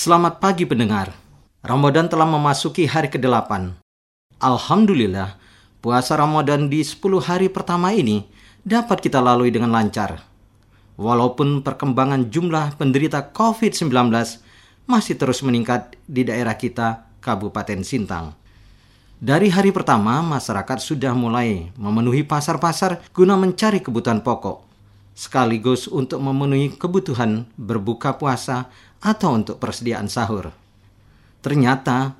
Selamat 0.00 0.40
pagi 0.40 0.64
pendengar. 0.64 1.12
Ramadan 1.60 2.08
telah 2.08 2.24
memasuki 2.24 2.88
hari 2.88 3.12
ke-8. 3.12 3.76
Alhamdulillah, 4.40 5.36
puasa 5.84 6.16
Ramadan 6.16 6.72
di 6.72 6.80
10 6.80 7.20
hari 7.20 7.52
pertama 7.52 7.92
ini 7.92 8.24
dapat 8.64 9.04
kita 9.04 9.20
lalui 9.20 9.52
dengan 9.52 9.76
lancar. 9.76 10.24
Walaupun 10.96 11.60
perkembangan 11.60 12.32
jumlah 12.32 12.80
penderita 12.80 13.28
COVID-19 13.28 13.92
masih 14.88 15.20
terus 15.20 15.44
meningkat 15.44 16.00
di 16.08 16.24
daerah 16.24 16.56
kita, 16.56 17.04
Kabupaten 17.20 17.84
Sintang. 17.84 18.32
Dari 19.20 19.52
hari 19.52 19.68
pertama, 19.68 20.24
masyarakat 20.24 20.80
sudah 20.80 21.12
mulai 21.12 21.76
memenuhi 21.76 22.24
pasar-pasar 22.24 23.04
guna 23.12 23.36
mencari 23.36 23.84
kebutuhan 23.84 24.24
pokok, 24.24 24.64
sekaligus 25.14 25.90
untuk 25.90 26.22
memenuhi 26.24 26.74
kebutuhan 26.74 27.44
berbuka 27.60 28.16
puasa 28.16 28.70
atau 29.00 29.36
untuk 29.36 29.60
persediaan 29.60 30.08
sahur. 30.08 30.52
Ternyata, 31.40 32.16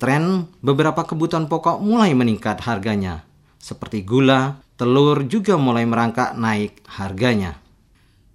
tren 0.00 0.48
beberapa 0.64 1.04
kebutuhan 1.04 1.48
pokok 1.48 1.80
mulai 1.80 2.16
meningkat 2.16 2.64
harganya, 2.64 3.24
seperti 3.60 4.04
gula, 4.04 4.60
telur 4.76 5.24
juga 5.24 5.56
mulai 5.60 5.84
merangkak 5.88 6.36
naik 6.36 6.84
harganya. 7.00 7.60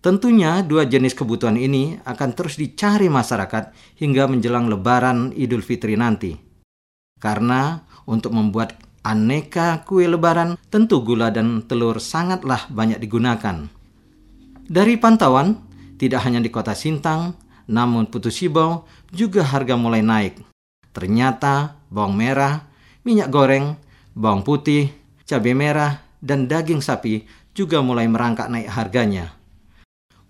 Tentunya 0.02 0.66
dua 0.66 0.90
jenis 0.90 1.14
kebutuhan 1.14 1.62
ini 1.62 2.02
akan 2.02 2.34
terus 2.34 2.58
dicari 2.58 3.06
masyarakat 3.06 3.70
hingga 4.02 4.26
menjelang 4.26 4.66
lebaran 4.66 5.30
Idul 5.38 5.62
Fitri 5.62 5.94
nanti. 5.94 6.34
Karena 7.22 7.86
untuk 8.10 8.34
membuat 8.34 8.82
aneka 9.06 9.86
kue 9.86 10.10
lebaran, 10.10 10.58
tentu 10.74 11.06
gula 11.06 11.30
dan 11.30 11.62
telur 11.70 12.02
sangatlah 12.02 12.66
banyak 12.74 12.98
digunakan. 12.98 13.70
Dari 14.72 14.96
pantauan, 14.96 15.60
tidak 16.00 16.24
hanya 16.24 16.40
di 16.40 16.48
kota 16.48 16.72
Sintang, 16.72 17.36
namun 17.68 18.08
putus 18.08 18.40
sibau 18.40 18.88
juga 19.12 19.44
harga 19.44 19.76
mulai 19.76 20.00
naik. 20.00 20.40
Ternyata 20.96 21.76
bawang 21.92 22.16
merah, 22.16 22.72
minyak 23.04 23.28
goreng, 23.36 23.76
bawang 24.16 24.48
putih, 24.48 24.88
cabai 25.28 25.52
merah, 25.52 26.00
dan 26.24 26.48
daging 26.48 26.80
sapi 26.80 27.28
juga 27.52 27.84
mulai 27.84 28.08
merangkak 28.08 28.48
naik 28.48 28.72
harganya. 28.72 29.36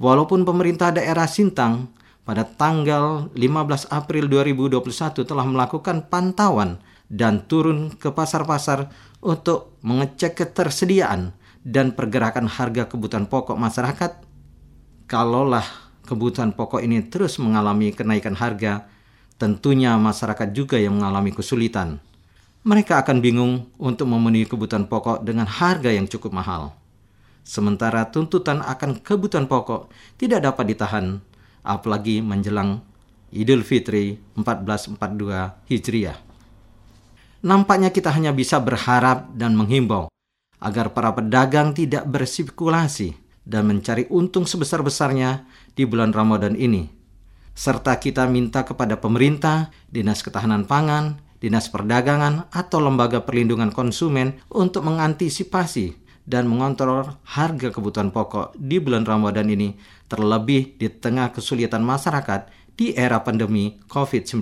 Walaupun 0.02 0.42
pemerintah 0.42 0.90
daerah 0.90 1.30
Sintang 1.30 1.94
pada 2.26 2.42
tanggal 2.42 3.30
15 3.38 3.94
April 3.94 4.26
2021 4.26 5.22
telah 5.22 5.46
melakukan 5.46 6.10
pantauan 6.10 6.82
dan 7.14 7.46
turun 7.46 7.94
ke 7.94 8.10
pasar-pasar 8.10 8.90
untuk 9.22 9.78
mengecek 9.86 10.34
ketersediaan 10.34 11.38
dan 11.62 11.94
pergerakan 11.94 12.50
harga 12.50 12.90
kebutuhan 12.90 13.30
pokok 13.30 13.54
masyarakat, 13.54 14.31
kalaulah 15.12 15.68
kebutuhan 16.08 16.56
pokok 16.56 16.80
ini 16.80 17.04
terus 17.04 17.36
mengalami 17.36 17.92
kenaikan 17.92 18.32
harga, 18.32 18.88
tentunya 19.36 20.00
masyarakat 20.00 20.56
juga 20.56 20.80
yang 20.80 20.96
mengalami 20.96 21.36
kesulitan. 21.36 22.00
Mereka 22.64 23.04
akan 23.04 23.20
bingung 23.20 23.68
untuk 23.76 24.08
memenuhi 24.08 24.48
kebutuhan 24.48 24.88
pokok 24.88 25.28
dengan 25.28 25.52
harga 25.52 25.92
yang 25.92 26.08
cukup 26.08 26.32
mahal. 26.32 26.72
Sementara 27.44 28.08
tuntutan 28.08 28.64
akan 28.64 29.04
kebutuhan 29.04 29.52
pokok 29.52 29.92
tidak 30.16 30.48
dapat 30.48 30.72
ditahan, 30.72 31.20
apalagi 31.60 32.24
menjelang 32.24 32.80
Idul 33.36 33.68
Fitri 33.68 34.16
1442 34.40 34.96
Hijriah. 35.68 36.16
Nampaknya 37.44 37.92
kita 37.92 38.14
hanya 38.14 38.32
bisa 38.32 38.62
berharap 38.62 39.28
dan 39.36 39.58
menghimbau 39.60 40.08
agar 40.62 40.94
para 40.94 41.10
pedagang 41.10 41.74
tidak 41.74 42.06
berspekulasi 42.06 43.21
dan 43.46 43.70
mencari 43.70 44.06
untung 44.14 44.46
sebesar-besarnya 44.46 45.46
di 45.74 45.84
bulan 45.86 46.14
Ramadan 46.14 46.54
ini. 46.54 46.90
Serta 47.52 48.00
kita 48.00 48.26
minta 48.32 48.64
kepada 48.64 48.98
pemerintah, 48.98 49.70
Dinas 49.92 50.24
Ketahanan 50.24 50.64
Pangan, 50.66 51.20
Dinas 51.44 51.68
Perdagangan, 51.68 52.48
atau 52.54 52.80
Lembaga 52.80 53.26
Perlindungan 53.28 53.74
Konsumen 53.74 54.40
untuk 54.48 54.88
mengantisipasi 54.88 56.00
dan 56.24 56.48
mengontrol 56.48 57.18
harga 57.28 57.74
kebutuhan 57.74 58.14
pokok 58.14 58.56
di 58.56 58.78
bulan 58.78 59.04
Ramadan 59.04 59.50
ini, 59.50 59.76
terlebih 60.08 60.78
di 60.80 60.88
tengah 60.88 61.34
kesulitan 61.34 61.82
masyarakat 61.84 62.48
di 62.78 62.96
era 62.96 63.20
pandemi 63.20 63.82
COVID-19. 63.90 64.42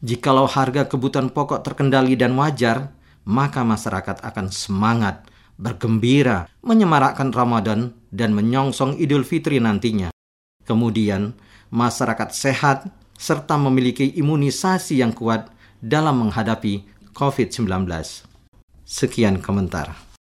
Jikalau 0.00 0.48
harga 0.48 0.88
kebutuhan 0.88 1.32
pokok 1.32 1.60
terkendali 1.64 2.16
dan 2.16 2.32
wajar, 2.36 2.92
maka 3.24 3.62
masyarakat 3.64 4.24
akan 4.24 4.46
semangat 4.48 5.28
bergembira, 5.60 6.48
menyemarakkan 6.64 7.30
Ramadan, 7.30 7.92
dan 8.08 8.32
menyongsong 8.32 8.96
Idul 8.96 9.28
Fitri 9.28 9.60
nantinya. 9.60 10.08
Kemudian, 10.64 11.36
masyarakat 11.68 12.32
sehat 12.32 12.88
serta 13.20 13.60
memiliki 13.60 14.08
imunisasi 14.16 15.04
yang 15.04 15.12
kuat 15.12 15.52
dalam 15.84 16.24
menghadapi 16.24 16.88
COVID-19. 17.12 17.84
Sekian 18.88 19.38
komentar. 19.44 20.09